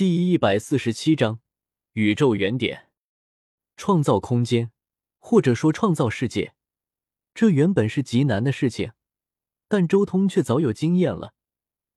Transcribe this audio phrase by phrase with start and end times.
[0.00, 1.40] 第一百四十七章
[1.92, 2.88] 宇宙原点，
[3.76, 4.70] 创造空间，
[5.18, 6.54] 或者说创造世界，
[7.34, 8.92] 这原本是极难的事情，
[9.68, 11.34] 但周通却早有经验了。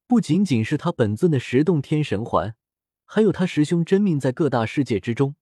[0.06, 2.58] 不仅仅是他本尊的十洞天神环，
[3.06, 5.38] 还有他师兄真命在各大世界之中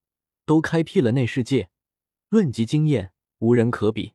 [0.46, 1.72] 都开辟了内世界，
[2.30, 4.14] 论及经验，无人可比。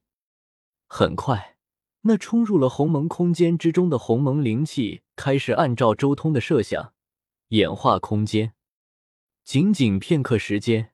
[0.87, 1.57] 很快，
[2.03, 6.93] 那冲入了鸿蒙空间之中的鸿蒙灵气开始按照周通的设想。
[7.51, 8.55] 演化空间，
[9.45, 10.93] 仅仅片刻时间，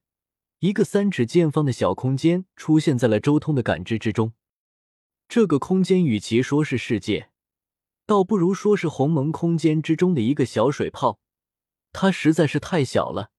[0.59, 4.34] 一个三尺见方的小空间出现在了周通的感知之中。
[5.27, 7.30] 这个空间与其说是世界，
[8.05, 11.20] 倒不如说是鸿蒙空间之中的一个小水泡。
[11.91, 13.30] 它实在是太小了，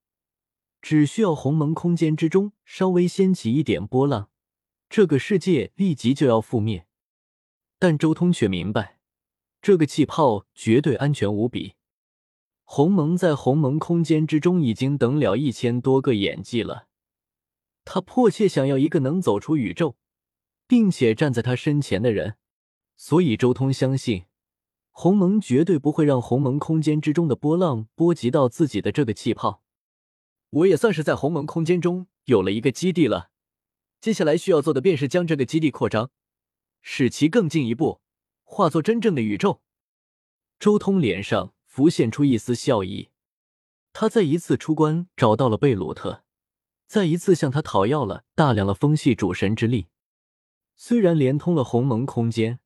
[0.82, 4.32] 只需要鸿蒙空间之中稍微掀起一点波浪，
[4.90, 6.88] 这个世界立即就要覆灭。
[7.78, 8.98] 但周通却明白，
[9.62, 11.76] 这个气泡绝对安全无比。
[12.76, 16.88] 鸿蒙在鸿蒙空间之中已经等了一千多个演技了，
[17.86, 19.96] 他迫切想要一个能走出宇宙，
[20.68, 22.36] 并且站在他身前的人。
[22.98, 24.26] 所以周通相信，
[24.90, 29.62] 鸿蒙绝对不会让鸿蒙空间之中的波浪波及到自己的这个气泡。
[30.50, 33.30] 我也算是在鸿蒙空间中有了一个基地了，
[34.02, 36.10] 接下来需要做的便是将这个基地扩张，
[36.82, 38.02] 使其更进一步，
[38.42, 39.62] 化作真正的宇宙。
[40.58, 41.53] 周通脸上。
[41.74, 43.10] 浮现出一丝笑意，
[43.94, 46.22] 他再一次出关，找到了贝鲁特，
[46.86, 49.88] 再一次向他讨要了大量的风系主神之力。
[50.76, 52.60] 虽然连通了鸿蒙空间，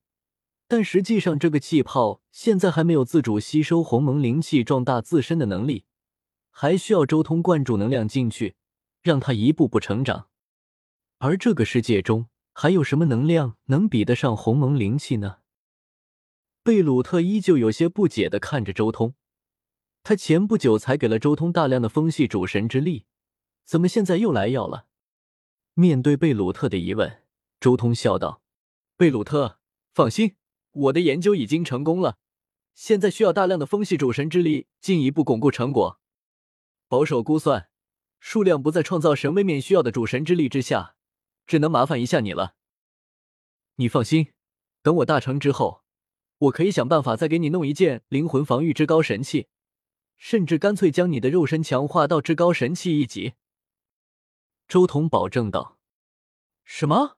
[0.67, 5.86] 但实际上这个气泡现在还没有自主吸收鸿蒙灵气、壮大自身的能力，
[6.49, 8.58] 还需要周通灌注能量进去，
[9.02, 10.27] 让它一步步成长。
[11.19, 15.38] 而这个世界中还有什么能量能比得上鸿蒙灵气呢？
[16.67, 19.15] 贝鲁特依旧有些不解的看着周通，
[20.03, 23.05] 他前不久才给了周通大量的风系主神之力，
[23.63, 24.85] 怎么现在又来要了？
[25.75, 27.23] 面对贝鲁特的疑问，
[27.61, 28.41] 周通笑道
[28.97, 29.59] ：“贝鲁特，
[29.93, 30.36] 放心，
[30.71, 32.17] 我的研究已经成功了，
[32.73, 36.02] 现在需要大量的风系主神之力进一步巩固成果。
[36.89, 37.69] 保守估算，
[38.19, 40.97] 数量不在创造神位面需要的主神之力之下，
[41.45, 42.55] 只能麻烦一下你了。
[43.75, 44.33] 你放心，
[44.81, 45.83] 等我大成之后。”
[46.39, 49.48] 我可以想办法再给你弄一件灵魂防御之高神器，
[50.17, 53.33] 甚至干脆将你的肉身强化到至高神器一级。”
[54.67, 55.80] 周彤保证道。
[56.64, 57.17] “什么？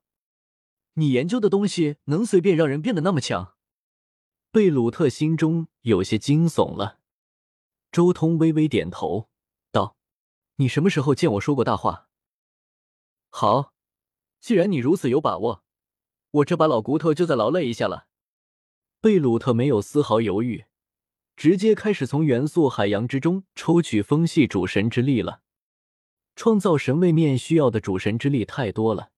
[0.94, 3.56] 你研究的东西能随便让人变得那么强？”
[4.52, 7.00] 贝鲁特心中有些惊悚了。
[7.92, 9.30] 周通微微点头
[9.72, 9.96] 道
[10.58, 12.08] ：“你什么时候见我说过大话？
[13.30, 13.74] 好，
[14.40, 15.64] 既然你如此有把握，
[16.32, 18.08] 我这把老骨头就再劳累一下了。”
[19.02, 20.66] 贝鲁特没有丝毫犹豫，
[21.38, 25.40] 直接开始从元素海洋之中抽取风系主神之力了。
[26.36, 29.12] 创造神位面需要的主神之力太多了，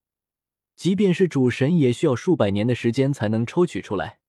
[0.75, 4.19] 即便是主神也需要数百年的时间才能抽取出来。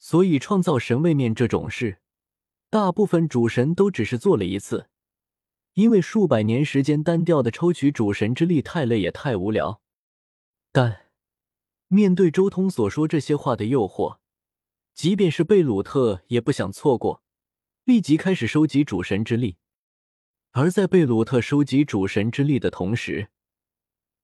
[0.00, 1.98] 所以，创造神位面这种事，
[2.68, 4.88] 大部分主神都只是做了一次，
[5.74, 9.80] 因为数百年时间单调的抽取主神之力太累也太无聊。
[10.72, 11.06] 但
[11.86, 14.18] 面对周通所说这些话的诱惑。
[14.96, 17.22] 即便是贝鲁特也不想错过，
[17.84, 19.58] 立即开始收集主神之力。
[20.52, 23.28] 而在贝鲁特收集主神之力的同时，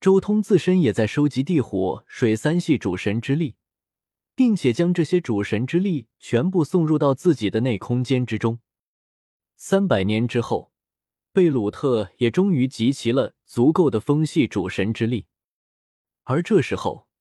[0.00, 3.56] 周通自身也在收集地火水三系主神之力，
[4.34, 8.58] 并且将这些主神之力全部送入到自己的内空间之中。
[9.56, 10.72] 三百年之后，
[11.34, 15.26] 贝鲁特也终于集齐了足够的风系主神之力，
[16.22, 17.11] 而这时候。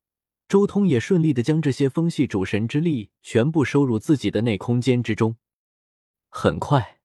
[0.51, 5.37] 周通也顺利的将这些风系主神之力全部收入自己的内空间之中。
[6.27, 6.99] 很快，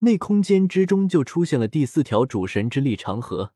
[0.00, 3.54] 内空间之中就出现了第四条主神之力长河。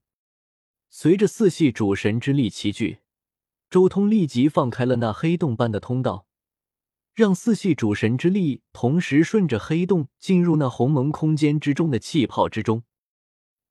[0.91, 3.01] 随着四系主神之力齐聚，
[3.69, 6.29] 周通立即放开了那黑洞般的通道，
[7.13, 12.85] 让四系主神之力同时顺着黑洞进入那鸿蒙空间之中的气泡之中。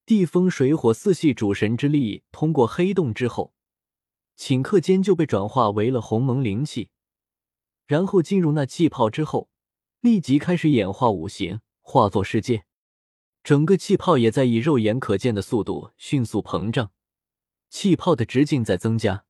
[0.05, 3.54] 地风水火四系主神之力通过黑洞之后。
[4.37, 6.89] 顷刻间就被转化为了鸿蒙灵气，
[7.87, 9.49] 然后进入那气泡之后，
[10.01, 12.65] 立即开始演化五行，化作世界。
[13.43, 16.91] 整个气泡也在以肉眼可见的速度迅速膨胀，
[17.69, 19.25] 气泡的直径在增加，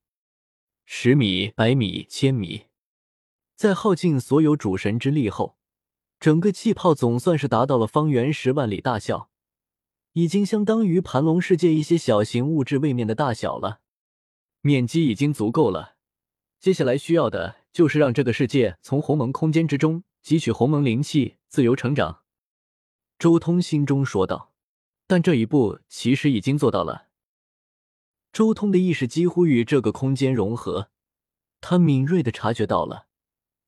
[0.84, 2.66] 十米、百米、千米，
[3.54, 5.58] 在耗尽所有主神之力后，
[6.18, 9.30] 整个气泡总算是达到了方圆十万里大小，
[10.14, 13.80] 已经相当于盘龙世界一些小型物质位面的大小了。
[14.66, 15.94] 面积已经足够了，
[16.58, 22.24] 接下来需要的就是让这个世界从鸿蒙空间之中汲取鸿蒙灵气，自由成长。
[23.16, 24.52] 周通心中说道。
[25.06, 27.06] 但这一步其实已经做到了。
[28.32, 30.90] 周通的意识几乎与这个空间融合，
[31.60, 33.06] 他敏锐的察觉到了，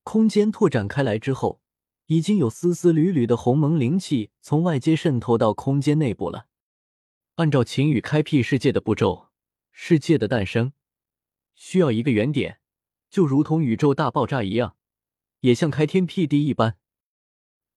[0.02, 1.60] 空间拓展开来之后，
[2.06, 6.48] 已经有丝丝缕缕的鸿蒙灵气从外界渗透到空间内部了。
[7.36, 9.28] 按照秦羽开辟世界的步骤，
[9.70, 10.72] 世界的诞生
[11.58, 12.60] 需要一个原点，
[13.10, 14.76] 就如同宇宙大爆炸一样，
[15.40, 16.78] 也像开天辟地一般。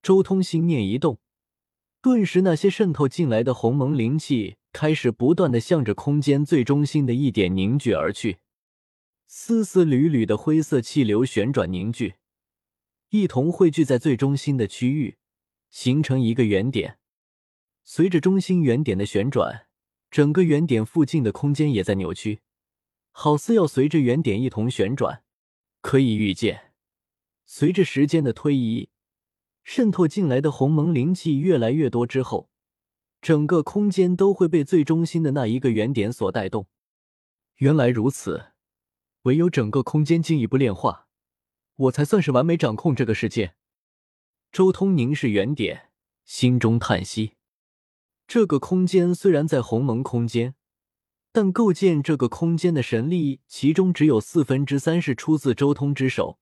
[0.03, 1.19] 周通心念一动，
[1.99, 4.57] 顿时那些渗透进来的鸿蒙灵气。
[4.73, 8.37] 开始不断的向着空间最中心的一点凝聚而去，
[9.27, 12.15] 丝丝缕缕的灰色气流旋转凝聚，
[13.09, 15.17] 一同汇聚在最中心的区域，
[15.69, 16.99] 形成一个圆点。
[17.83, 19.67] 随着中心圆点的旋转，
[20.09, 22.39] 整个圆点附近的空间也在扭曲，
[23.11, 25.23] 好似要随着原点一同旋转。
[25.81, 26.73] 可以预见，
[27.45, 28.89] 随着时间的推移，
[29.63, 32.49] 渗透进来的鸿蒙灵气越来越多之后。
[33.21, 36.67] 整个空间都会被最中心的那一个原点所带动。
[37.57, 38.53] 原来如此，
[39.23, 41.07] 唯有整个空间进一步炼化，
[41.75, 43.53] 我才算是完美掌控这个世界。
[44.51, 45.91] 周通凝视原点，
[46.25, 47.35] 心中叹息：
[48.27, 50.55] 这个空间虽然在鸿蒙空间，
[51.33, 56.37] 但构建这个空间的神力，其中只有四分之三是出自周通之手，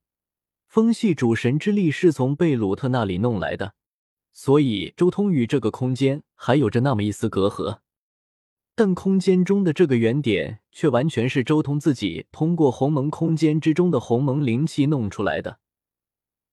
[0.68, 3.76] 风系主神之力是从贝鲁特那里弄来的。
[4.34, 7.80] 所以，周通与这个空间还有着那么一丝隔阂，
[8.74, 15.60] 但空间中的这个原点却完全是周通自己通过鸿蒙空间之中的鸿蒙灵气弄出来的。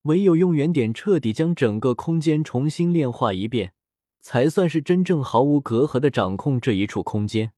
[0.02, 3.72] 唯有用原点彻底将整个空间重新炼化一遍，
[4.20, 7.52] 才算是真正毫无隔阂的掌控这一处空间。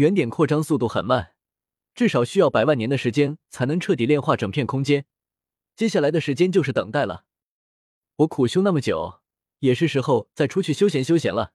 [0.00, 1.34] 原点扩张速度很慢，
[1.94, 5.04] 至少需要百万年的时间才能彻底炼化整片空间。
[5.76, 7.26] 接下来的时间就是等待了。
[8.16, 9.20] 我苦修那么久。
[9.60, 11.52] 也是时候再出去休闲休闲了。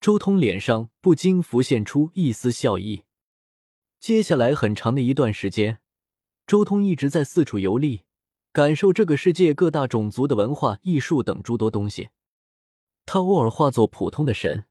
[0.00, 3.04] 周通脸上不禁浮现出一丝笑意。
[4.00, 5.78] 接下来很长的一段时间，
[6.44, 8.02] 周通一直在四处游历，
[8.50, 12.08] 感受这个世界各大种族的文化艺术等诸多东西。
[13.06, 14.64] 他偶尔化作普通的神，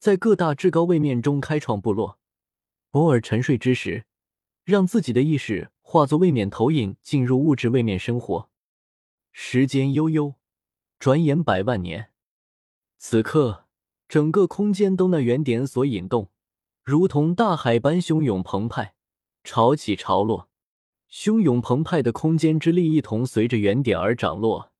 [0.00, 2.16] 在各大至高位面中开创部落；
[2.92, 4.06] 偶尔沉睡之时，
[4.64, 8.48] 让自己的意识化作位面投影，进入物质位面生活。
[9.30, 10.34] 时间悠悠。
[10.98, 12.10] 转眼百万年，
[12.98, 13.66] 此刻
[14.06, 16.30] 整个空间都那原点所引动，
[16.82, 18.94] 如同大海般汹涌澎湃，
[19.42, 20.50] 潮起潮落。
[21.10, 24.72] 汹涌澎湃的空间之力一同随着原点而涨落。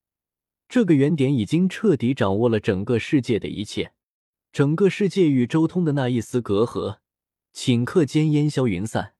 [0.69, 3.93] 这个原点已经彻底掌握了整个世界的一切，
[4.51, 6.97] 整个世界与周通的那一丝隔阂，
[7.55, 9.13] 顷刻间烟消云散。